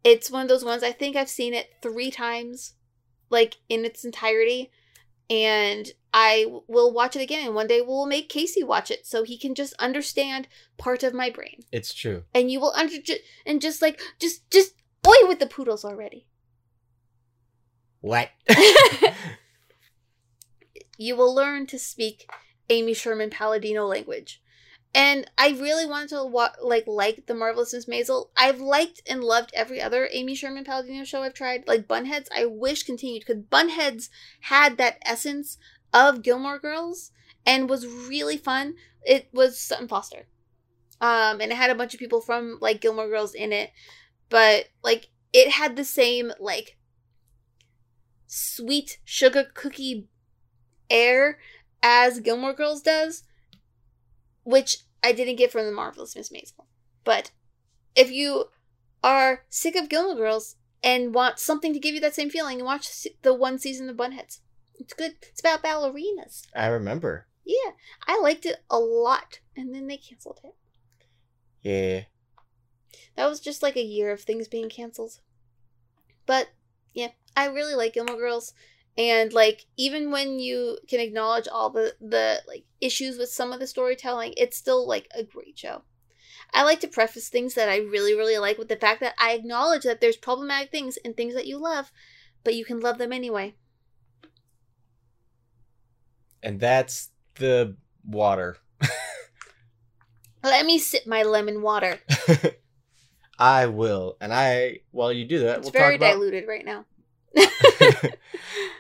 [0.04, 2.74] It's one of those ones I think I've seen it 3 times
[3.30, 4.72] like in its entirety
[5.30, 9.24] and I will watch it again and one day we'll make Casey watch it so
[9.24, 11.62] he can just understand part of my brain.
[11.72, 12.24] it's true.
[12.34, 12.95] And you will under
[13.45, 16.26] and just like just just boy with the poodles already.
[18.02, 18.30] What?
[20.98, 22.30] you will learn to speak
[22.69, 24.41] Amy Sherman Palladino language.
[24.93, 28.30] And I really wanted to wa- like like the marvelous Miss Maisel.
[28.36, 31.67] I've liked and loved every other Amy Sherman Palladino show I've tried.
[31.67, 34.10] Like Bunheads, I wish continued because Bunheads
[34.41, 35.60] had that essence
[35.93, 37.12] of Gilmore Girls
[37.45, 38.75] and was really fun.
[39.04, 40.28] It was Sutton Foster,
[41.02, 43.71] um, and it had a bunch of people from like Gilmore Girls in it,
[44.30, 46.78] but like it had the same like
[48.28, 50.08] sweet sugar cookie
[50.89, 51.39] air
[51.82, 53.23] as Gilmore Girls does,
[54.43, 56.65] which I didn't get from the marvelous Miss Maisel.
[57.04, 57.32] But
[57.95, 58.45] if you
[59.04, 63.08] are sick of Gilmore Girls and want something to give you that same feeling, watch
[63.21, 64.39] the one season of Bunheads.
[64.89, 65.17] It's good.
[65.21, 66.47] It's about ballerinas.
[66.56, 67.28] I remember.
[67.45, 67.73] Yeah,
[68.08, 70.56] I liked it a lot, and then they canceled it.
[71.62, 72.06] Yeah.
[73.15, 75.19] That was just like a year of things being canceled.
[76.25, 76.49] But
[76.95, 78.56] yeah, I really like Gilmore Girls.
[78.97, 83.60] And like even when you can acknowledge all the the like issues with some of
[83.60, 85.84] the storytelling, it's still like a great show.
[86.52, 89.34] I like to preface things that I really really like with the fact that I
[89.34, 91.91] acknowledge that there's problematic things and things that you love,
[92.43, 93.54] but you can love them anyway.
[96.41, 97.75] And that's the
[98.06, 98.58] water.
[100.43, 101.99] Let me sip my lemon water.
[103.39, 104.17] I will.
[104.21, 106.86] And I while you do that, It's we'll very talk about diluted right now.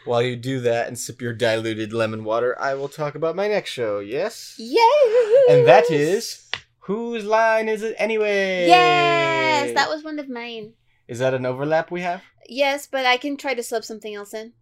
[0.05, 3.47] while you do that and sip your diluted lemon water, I will talk about my
[3.47, 4.55] next show, yes?
[4.57, 5.45] Yes.
[5.49, 8.67] And that is Whose Line Is It Anyway?
[8.67, 10.73] Yes, that was one of mine.
[11.07, 12.23] Is that an overlap we have?
[12.47, 14.53] Yes, but I can try to sub something else in.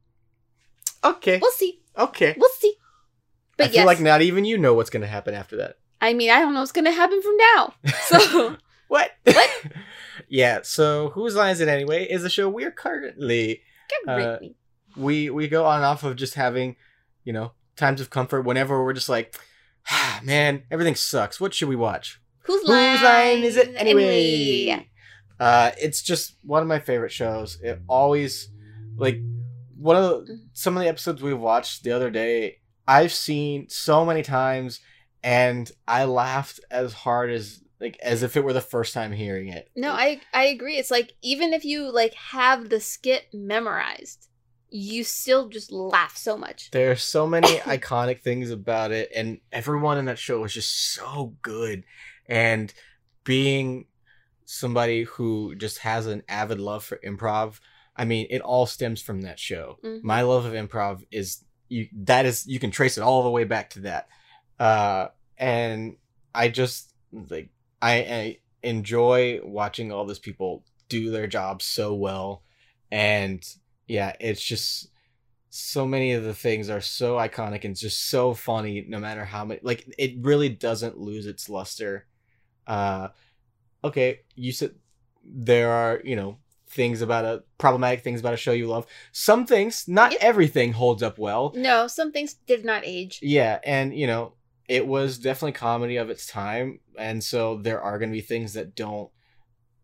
[1.04, 1.40] Okay.
[1.42, 1.82] We'll see.
[1.98, 2.36] Okay.
[2.38, 2.76] We'll see.
[3.58, 5.78] But I feel like not even you know what's gonna happen after that.
[6.00, 7.74] I mean, I don't know what's gonna happen from now.
[8.06, 9.12] So What?
[9.26, 9.50] What?
[10.30, 13.62] yeah, so Whose Line Is It Anyway is a show we're currently
[14.08, 14.38] Uh,
[14.96, 16.76] we we go on and off of just having,
[17.24, 19.36] you know, times of comfort whenever we're just like,
[19.90, 21.40] ah, man, everything sucks.
[21.40, 22.22] What should we watch?
[22.44, 24.68] Whose Whose line, line is it anyway?
[24.70, 24.90] anyway?
[25.40, 27.60] Uh, it's just one of my favorite shows.
[27.62, 28.50] It always,
[28.96, 29.20] like,
[29.78, 32.58] one of the, some of the episodes we watched the other day.
[32.88, 34.80] I've seen so many times,
[35.24, 39.50] and I laughed as hard as like as if it were the first time hearing
[39.50, 39.70] it.
[39.76, 40.78] No, I I agree.
[40.78, 44.28] It's like even if you like have the skit memorized,
[44.70, 46.72] you still just laugh so much.
[46.72, 50.94] There are so many iconic things about it, and everyone in that show was just
[50.94, 51.84] so good.
[52.28, 52.74] And
[53.24, 53.86] being
[54.46, 57.60] somebody who just has an avid love for improv,
[57.96, 59.78] I mean, it all stems from that show.
[59.84, 60.04] Mhm.
[60.04, 61.88] My love of improv is you.
[62.04, 64.08] That is you can trace it all the way back to that.
[64.60, 65.98] Uh, and
[66.34, 67.50] I just like
[67.82, 72.44] I, I enjoy watching all these people do their job so well,
[72.92, 73.44] and
[73.88, 74.90] yeah, it's just
[75.50, 79.46] so many of the things are so iconic and just so funny no matter how
[79.46, 82.06] many like it really doesn't lose its luster
[82.68, 83.08] uh
[83.84, 84.76] okay you said
[85.24, 86.38] there are you know
[86.70, 90.22] things about a problematic things about a show you love some things not Yep.
[90.22, 93.20] everything holds up well No, some things did not age.
[93.22, 94.34] yeah and you know
[94.68, 98.54] it was definitely comedy of its time and so there are going to be things
[98.54, 99.10] that don't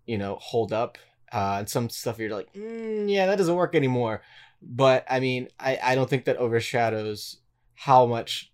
[0.06, 0.98] you know hold up
[1.32, 4.22] uh and some stuff you're like mm, yeah that doesn't work anymore
[4.62, 7.38] but i mean i i don't think that overshadows
[7.76, 8.52] how much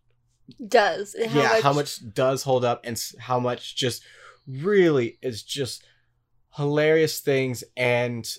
[0.67, 4.03] Does and yeah how much does hold up and how much just
[4.47, 5.83] really is just
[6.55, 8.37] hilarious things and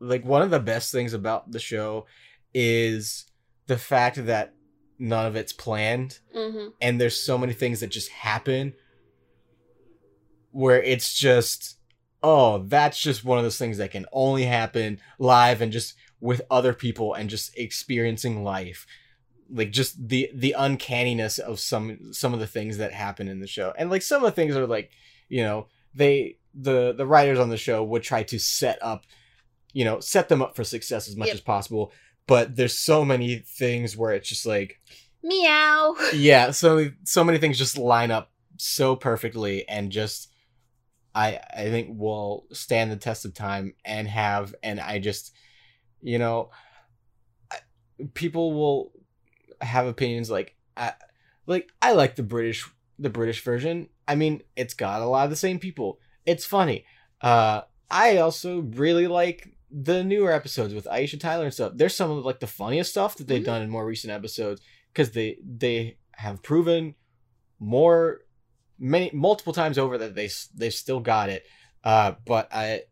[0.00, 2.06] like one of the best things about the show
[2.52, 3.26] is
[3.66, 4.54] the fact that
[4.98, 8.74] none of it's planned hmm and there's so many things that just happen
[10.50, 11.78] where it's just
[12.22, 16.40] oh that's just one of those things that can only happen live and just with
[16.50, 18.86] other people and just experiencing life.
[19.52, 23.46] Like just the the uncanniness of some some of the things that happen in the
[23.46, 23.74] show.
[23.76, 24.90] And like some of the things are like
[25.28, 29.04] you know they the the writers on the show would try to set up
[29.72, 31.34] you know set them up for success as much Yep.
[31.34, 31.92] as possible
[32.26, 34.80] but there's so many things where it's just like
[35.22, 35.94] Meow.
[36.14, 40.30] yeah so so many things just line up so perfectly and just
[41.14, 45.32] i i think will stand the test of time and have and i just
[46.02, 46.50] you know
[47.50, 47.56] I,
[48.14, 48.92] people will
[49.60, 50.92] have opinions like I,
[51.46, 55.30] like i like the british the british version i mean it's got a lot of
[55.30, 56.84] the same people it's funny
[57.20, 62.10] uh i also really like the newer episodes with aisha tyler and stuff there's some
[62.10, 63.46] of like the funniest stuff that they've Mhm.
[63.46, 64.60] done in more recent episodes
[64.92, 66.94] because they they have proven
[67.58, 68.20] more
[68.78, 71.44] many multiple times over that they they've still got it
[71.84, 72.82] uh but i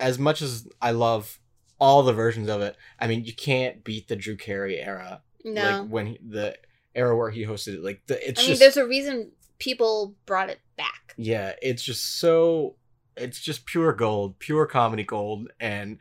[0.00, 1.38] as much as i love
[1.78, 5.62] all the versions of it i mean you can't beat the drew carey era No.
[5.82, 6.56] like when he, the
[6.94, 10.14] era where he hosted it like the, it's I mean, just there's a reason people
[10.24, 11.14] brought it back.
[11.16, 12.76] yeah it's just so
[13.16, 15.98] it's just pure gold pure comedy gold and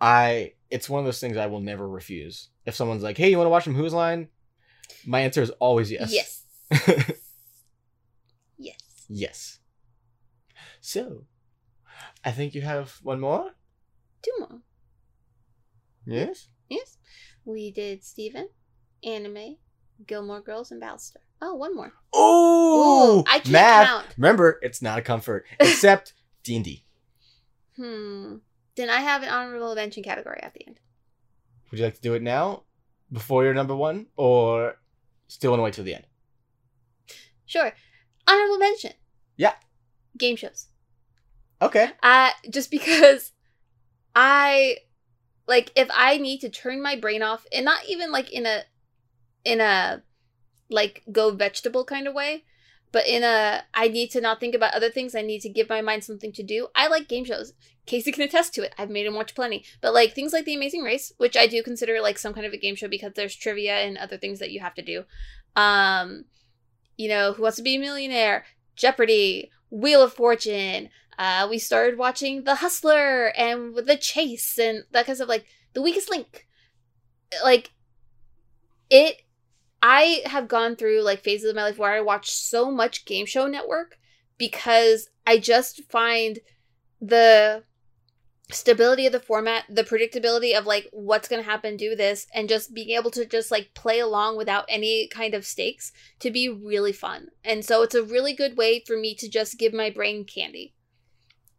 [0.00, 3.36] i it's one of those things i will never refuse if someone's like hey you
[3.36, 4.28] want to watch some whose line
[5.06, 6.44] my answer is always yes Yes.
[8.58, 8.78] yes.
[9.08, 9.58] yes
[10.80, 11.24] so
[12.24, 13.50] i think you have one more
[14.22, 14.60] Two more.
[16.06, 16.98] yes Yes.
[17.44, 18.48] We did Steven,
[19.02, 19.56] Anime,
[20.06, 21.16] Gilmore Girls, and Battlestar.
[21.42, 21.92] Oh, one more.
[22.12, 24.06] oh Ooh, I can't math count.
[24.18, 26.84] remember it's not a comfort except d&d
[27.76, 28.36] Hmm.
[28.76, 30.80] Then I have an honorable mention category at the end.
[31.70, 32.64] would you like to do it now
[33.12, 34.76] before your number one or
[35.28, 36.06] still want to wait till the end
[37.46, 37.72] Sure.
[38.28, 38.92] Honorable mention.
[39.36, 39.54] Yeah.
[40.18, 40.66] Game shows.
[41.62, 43.32] okay Uh just because
[44.14, 44.76] I
[45.46, 48.62] like if I need to turn my brain off and not even like in a
[49.44, 50.02] in a
[50.68, 52.44] like go vegetable kind of way,
[52.92, 55.14] but in a I need to not think about other things.
[55.14, 56.68] I need to give my mind something to do.
[56.74, 57.52] I like game shows.
[57.86, 58.74] Casey can attest to it.
[58.78, 59.64] I've made him watch plenty.
[59.80, 62.52] But like things like The Amazing Race, which I do consider like some kind of
[62.52, 65.04] a game show because there's trivia and other things that you have to do.
[65.56, 66.26] Um,
[66.96, 68.44] you know, Who Wants to Be a Millionaire,
[68.76, 70.90] Jeopardy, Wheel of Fortune.
[71.18, 75.28] Uh, we started watching The Hustler and The Chase and that kind of.
[75.28, 76.46] Like The Weakest Link.
[77.42, 77.72] Like
[78.88, 79.22] it.
[79.82, 83.26] I have gone through like phases of my life where I watch so much Game
[83.26, 83.98] Show Network
[84.38, 86.38] because I just find
[87.00, 87.64] the
[88.50, 92.48] stability of the format, the predictability of like what's going to happen, do this, and
[92.48, 96.48] just being able to just like play along without any kind of stakes to be
[96.48, 97.28] really fun.
[97.44, 100.74] And so it's a really good way for me to just give my brain candy.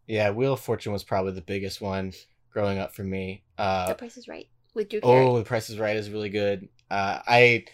[0.07, 2.13] Yeah, Wheel of Fortune was probably the biggest one
[2.51, 3.43] growing up for me.
[3.57, 5.25] Uh, the price is right with Drew Carey.
[5.25, 6.67] oh, The Price is Right is really good.
[6.89, 7.65] Uh, I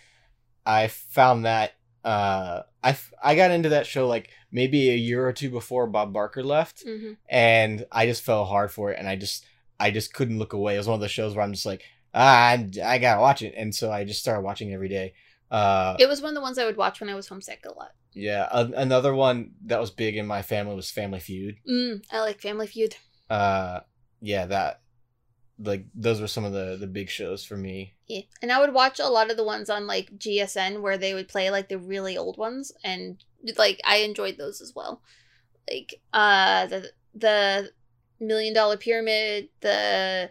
[0.67, 5.25] I found that uh, I f- I got into that show like maybe a year
[5.27, 9.07] or two before Bob Barker left, hmm and I just fell hard for it, and
[9.07, 9.45] I just
[9.79, 10.75] I just couldn't look away.
[10.75, 13.41] It was one of those shows where I'm just like ah, I, I gotta watch
[13.41, 15.13] it, and so I just started watching every day.
[15.51, 17.71] Uh, It was one of the ones I would watch when I was homesick a
[17.73, 17.91] lot.
[18.13, 21.55] yeah, a- another one that was big in my family was Family Feud.
[21.69, 22.95] Mm, I like Family Feud.
[23.29, 23.81] Uh,
[24.21, 24.81] yeah, that
[25.59, 27.95] like those were some of the the big shows for me.
[28.07, 28.21] Yeah.
[28.41, 31.27] And I would watch a lot of the ones on like GSN where they would
[31.27, 33.23] play like the really old ones and
[33.57, 35.01] like I enjoyed those as well.
[35.69, 37.71] Like uh the the
[38.19, 40.29] Million Dollar Pyramid, the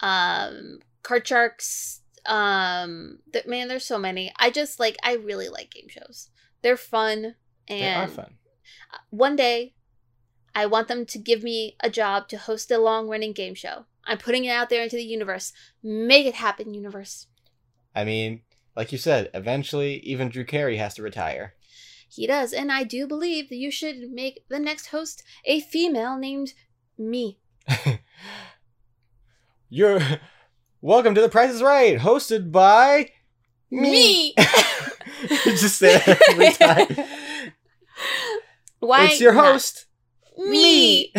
[0.00, 4.32] um Card Sharks, um the, man there's so many.
[4.38, 6.30] I just like I really like game shows.
[6.62, 7.34] They're fun
[7.66, 8.34] and They are fun.
[9.10, 9.74] one day
[10.54, 13.84] I want them to give me a job to host a long running game show.
[14.08, 15.52] I'm putting it out there into the universe.
[15.82, 17.26] Make it happen, universe.
[17.94, 18.40] I mean,
[18.74, 21.54] like you said, eventually even Drew Carey has to retire.
[22.08, 26.16] He does, and I do believe that you should make the next host a female
[26.16, 26.54] named
[26.96, 27.38] me.
[29.68, 30.00] You're
[30.80, 33.10] welcome to The Price is Right, hosted by
[33.70, 34.34] me.
[35.44, 37.52] Just say that every time.
[38.78, 39.06] Why?
[39.08, 39.52] it's your not?
[39.52, 39.84] host,
[40.38, 41.12] me.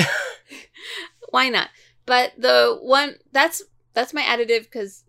[1.30, 1.70] Why not?
[2.10, 3.62] But the one that's
[3.94, 5.04] that's my additive because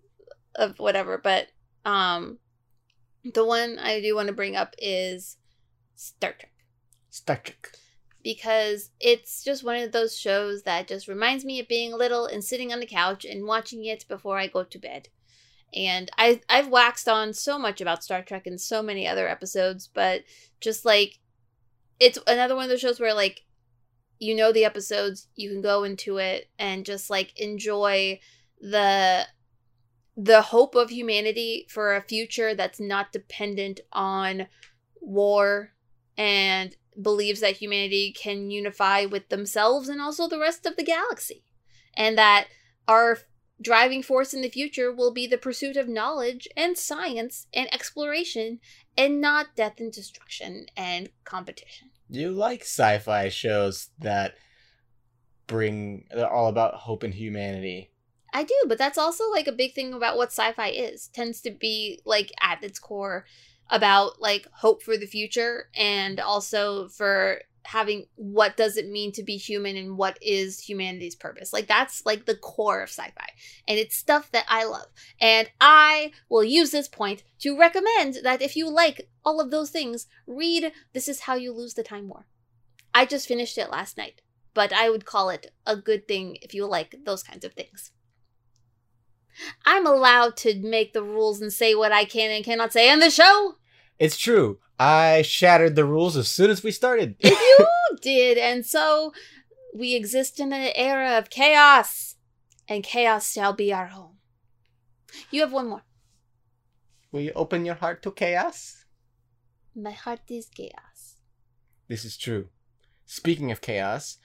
[0.55, 1.17] of whatever.
[1.17, 1.47] But
[1.87, 2.41] um,
[3.25, 5.39] the one I do want to bring up is
[5.95, 6.53] Star Trek.
[7.09, 7.73] Star Trek.
[8.23, 12.45] because it's just one of those shows that just reminds me of being little and
[12.45, 15.09] sitting on the couch and watching it before I go to bed.
[15.73, 19.89] And I I've waxed on so much about Star Trek and so many other episodes,
[19.93, 20.25] but
[20.61, 21.19] just like
[21.99, 23.41] it's another one of those shows where like
[24.21, 28.21] you know the episodes, you can go into it and just like enjoy
[28.61, 29.27] the
[30.17, 34.47] the hope of humanity for a future that's not dependent on
[35.01, 35.73] war
[36.19, 41.43] and believes that humanity can unify with themselves and also the rest of the galaxy.
[41.95, 42.49] And that
[42.87, 43.19] our
[43.63, 48.61] driving force in the future will be the pursuit of knowledge and science and exploration
[48.99, 51.90] and not death and destruction and competition.
[52.11, 54.35] You like sci-fi shows that
[55.47, 57.93] bring they're all about hope and humanity.
[58.33, 61.09] I do, but that's also like a big thing about what sci-fi is.
[61.09, 63.27] Tends to be like at its core
[63.69, 69.23] about like hope for the future and also for having what does it mean to
[69.23, 71.53] be human and what is humanity's purpose.
[71.53, 73.29] Like that's like the core of sci-fi.
[73.69, 74.87] And it's stuff that I love.
[75.21, 79.71] And I will use this point to recommend that if you like all of those
[79.71, 82.27] things, read This is How You Lose the Time War.
[82.95, 84.21] I just finished it last night,
[84.55, 87.93] but I would call it a good thing if you like those kinds of things.
[89.65, 92.99] I'm allowed to make the rules and say what I can and cannot say on
[92.99, 93.55] the show.
[94.01, 94.59] It's true.
[94.79, 97.17] I shattered the rules as soon as we started.
[97.23, 97.67] You
[98.03, 99.13] did, and so
[99.75, 102.17] we exist in an era of chaos,
[102.67, 104.17] and chaos shall be our home.
[105.31, 105.83] You have one more.
[107.13, 108.85] Will you open your heart to chaos?
[109.75, 111.17] My heart is chaos.
[111.89, 112.49] This is true.
[113.05, 114.19] Speaking of chaos,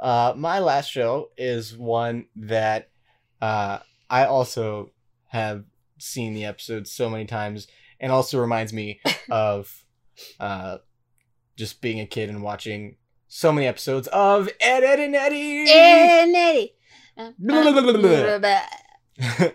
[0.00, 2.88] uh, my last show is one that
[3.40, 3.78] uh,
[4.08, 4.90] I also
[5.28, 5.64] have
[5.98, 7.68] seen the episode so many times,
[8.00, 9.84] and also reminds me of
[10.40, 10.78] uh,
[11.56, 12.96] just being a kid and watching
[13.28, 15.70] so many episodes of Ed, Edd n Eddy.
[15.70, 16.72] And Eddie.
[17.16, 19.48] Uh, Blah, blah, blah,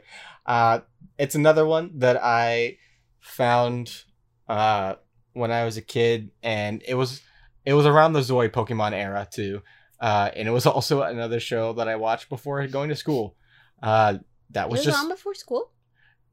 [0.46, 0.80] uh,
[1.18, 2.78] it's another one that I
[3.20, 4.04] found
[4.48, 4.96] uh,
[5.34, 7.22] when I was a kid, and it was
[7.66, 9.62] it was around the Zoid Pokemon era too,
[10.00, 13.36] uh, and it was also another show that I watched before going to school.
[13.82, 14.20] Uh,
[14.52, 15.72] that was was just on before school.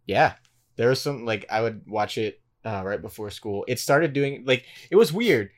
[0.06, 0.34] yeah.
[0.76, 3.64] There was some like I would watch it uh, right before school.
[3.68, 5.50] It started doing like it was weird.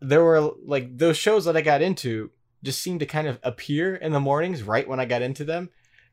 [0.00, 2.30] There were like those shows that I got into
[2.62, 5.70] just seemed to kind of appear in the mornings right when I got into them.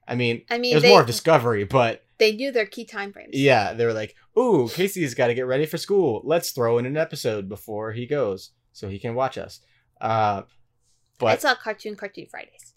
[0.08, 2.86] I mean, I mean, it was they, more of discovery, but they knew their key
[2.86, 3.32] time frames.
[3.34, 6.22] yeah, they were like, "Ooh, Casey's got to get ready for school.
[6.24, 9.60] Let's throw in an episode before he goes, so he can watch us."
[10.02, 10.46] Uh, I
[11.20, 12.69] but saw Cartoon Cartoon Fridays.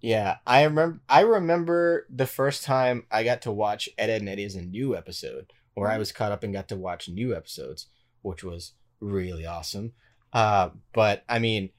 [0.00, 1.00] Yeah, I remember.
[1.08, 4.62] I remember the first time I got to watch Ed, Edd n Eddy as a
[4.62, 7.88] new episode, where I was caught up and got to watch new episodes,
[8.22, 9.92] which was really awesome.
[10.32, 11.70] Uh, but I mean,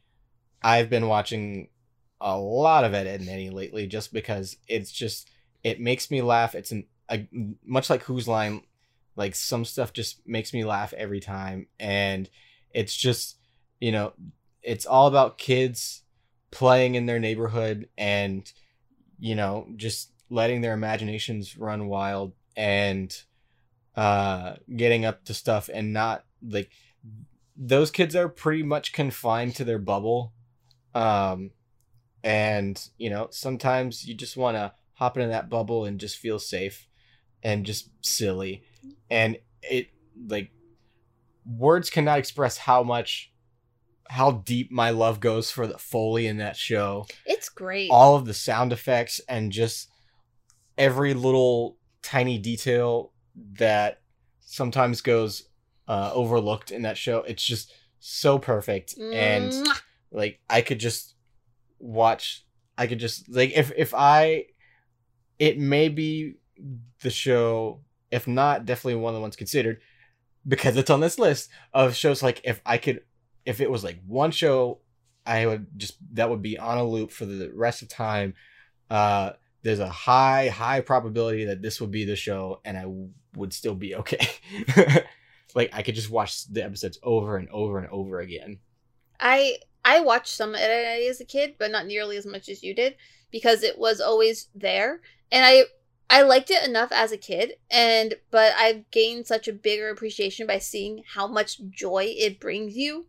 [0.61, 1.69] I've been watching
[2.19, 5.29] a lot of Ed, Edd n Eddy lately, just because it's just
[5.63, 6.55] it makes me laugh.
[6.55, 7.25] It's an a,
[7.65, 8.63] much like Whose Line,
[9.15, 12.29] like some stuff just makes me laugh every time, and
[12.73, 13.37] it's just
[13.79, 14.11] you know,
[14.61, 16.03] it's all about kids
[16.51, 18.51] playing in their neighborhood and
[19.19, 23.23] you know just letting their imaginations run wild and
[23.95, 26.71] uh getting up to stuff and not like
[27.55, 30.33] those kids are pretty much confined to their bubble
[30.95, 31.51] um
[32.23, 36.37] and you know sometimes you just want to hop into that bubble and just feel
[36.37, 36.89] safe
[37.41, 38.63] and just silly.
[39.09, 39.87] And it
[40.27, 40.51] like
[41.45, 43.28] words cannot express how much
[44.09, 47.05] how deep my love goes for the foley in that show.
[47.25, 47.89] It's great.
[47.91, 49.89] all of the sound effects and just
[50.77, 53.11] every little tiny detail
[53.53, 54.01] that
[54.41, 55.47] sometimes goes
[55.87, 57.19] uh, overlooked in that show.
[57.19, 58.97] It's just so perfect.
[58.97, 59.53] And
[60.11, 61.13] like i could just
[61.77, 62.43] watch
[62.79, 64.43] i could just like if if i
[65.37, 66.33] it may be
[67.03, 67.79] the show
[68.09, 69.79] if not definitely one of the ones considered
[70.47, 73.01] because it's on this list of shows like if i could
[73.49, 74.77] if it was like one show
[75.25, 78.35] i would just that would be on a loop for the rest of time.
[78.89, 79.31] Uh
[79.63, 83.51] there's a high high probability that this would be the show and i w- would
[83.51, 84.25] still be okay.
[85.55, 88.59] Like i could just watch the episodes over and over and over again.
[89.19, 92.61] I I watched some of it as a kid, but not nearly as much as
[92.61, 92.95] you did
[93.31, 95.63] because it was always there, and I
[96.07, 100.45] I liked it enough as a kid, and but I've gained such a bigger appreciation
[100.45, 103.07] by seeing how much joy it brings you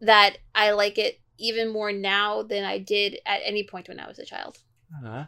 [0.00, 4.08] that I like it even more now than I did at any point when I
[4.08, 4.58] was a child.
[5.04, 5.24] uh-huh.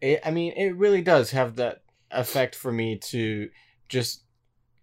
[0.00, 3.50] It, I mean, it really does have that effect for me to
[3.88, 4.24] just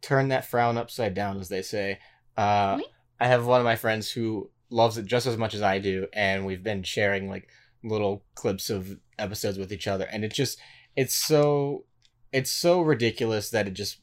[0.01, 1.99] turn that frown upside down, as they say.
[2.37, 2.79] Uh?
[3.19, 6.07] I have one of my friends who loves it just as much as I do,
[6.13, 7.49] and we've been sharing like
[7.83, 10.59] little clips of episodes with each other, and it just
[10.95, 11.85] it's so
[12.31, 13.97] it's so ridiculous that it just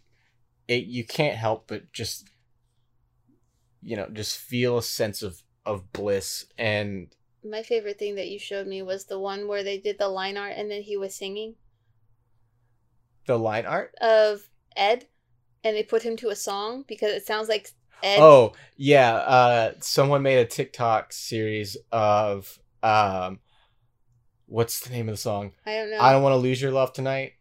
[0.68, 2.29] it you can't help but just
[3.87, 7.14] you know just feel a sense of of bliss and
[7.49, 10.37] My favorite thing that you showed me was the one where they did the line
[10.37, 11.55] art and then he was singing
[13.26, 13.95] the line art.
[14.01, 15.07] of Ed,
[15.64, 17.70] and they put him to a song because it sounds like
[18.03, 18.20] Ed.
[18.20, 23.41] Oh yeah, uh, someone made a TikTok series of um,
[24.47, 25.53] what's the name of the song?
[25.64, 25.99] I don't know.
[26.01, 27.34] I don't want to lose your love tonight.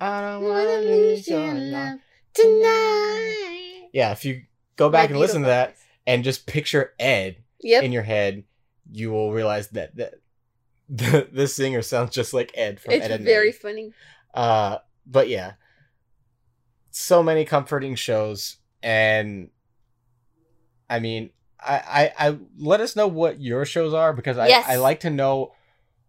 [0.00, 1.98] I don't want to lose your love.
[2.34, 3.88] tonight.
[3.92, 4.42] Yeah, if you
[4.76, 5.76] go back and listen to that.
[6.06, 7.84] And just picture Ed Yep.
[7.84, 8.44] in your head,
[8.90, 10.14] you will realize that that
[10.88, 13.56] the the singer sounds just like Ed from it's Ed and very Eddie.
[13.58, 13.92] funny.
[14.34, 15.52] Uh, but yeah,
[16.90, 19.50] so many comforting shows, and
[20.90, 21.30] I mean,
[21.60, 24.66] I, I, I let us know what your shows are because I, Yes.
[24.68, 25.54] I like to know.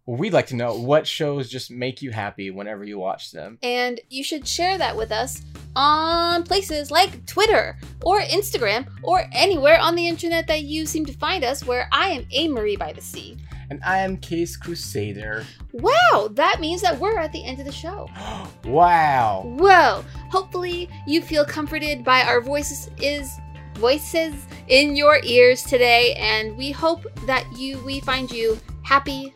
[0.06, 3.58] Well, we'd like to know what shows just make you happy whenever you watch them.
[3.62, 5.40] And you should share that with us
[5.76, 11.12] on places like Twitter or Instagram or anywhere on the internet that you seem to
[11.12, 13.36] find us where I am A Marie by the Sea.
[13.70, 15.44] And I am Case Crusader.
[15.72, 18.08] Wow, that means that we're at the end of the show.
[18.64, 19.42] wow.
[19.58, 20.04] Whoa!
[20.30, 23.30] Hopefully you feel comforted by our voices is
[23.74, 24.34] voices
[24.68, 29.34] in your ears today, and we hope that you we find you happy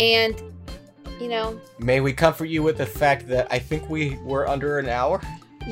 [0.00, 0.40] and
[1.20, 4.78] you know May we comfort you with the fact that I think we were under
[4.78, 5.20] an hour.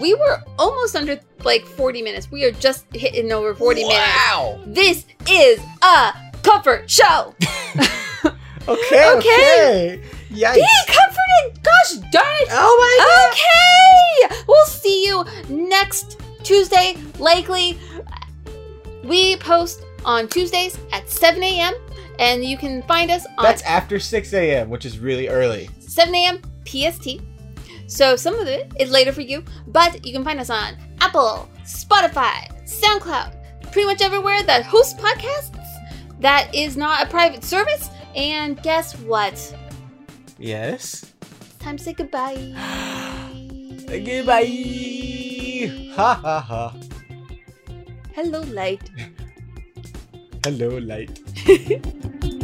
[0.00, 2.30] We were almost under like 40 minutes.
[2.30, 3.98] We are just hitting over 40 minutes.
[3.98, 4.60] Wow.
[4.66, 6.12] This is a
[6.42, 7.34] comfort show.
[8.68, 9.10] Okay.
[9.16, 9.16] Okay.
[9.16, 10.00] Okay.
[10.30, 10.54] Yikes.
[10.54, 11.62] Be comforted.
[11.64, 12.48] Gosh darn it.
[12.52, 14.30] Oh my god.
[14.30, 14.44] Okay.
[14.46, 17.78] We'll see you next Tuesday, likely.
[19.02, 21.74] We post on Tuesdays at 7 a.m.
[22.20, 25.68] and you can find us on That's after 6 a.m., which is really early.
[25.80, 26.40] 7 a.m.
[26.64, 27.20] PST.
[27.92, 31.46] So some of it is later for you, but you can find us on Apple,
[31.64, 35.54] Spotify, SoundCloud, pretty much everywhere that hosts podcasts.
[36.20, 37.90] That is not a private service.
[38.16, 39.36] And guess what?
[40.38, 41.12] Yes.
[41.42, 42.34] It's time to say goodbye.
[43.86, 44.48] Goodbye.
[45.94, 46.74] Ha ha ha.
[48.14, 48.88] Hello, light.
[50.44, 51.20] Hello, light.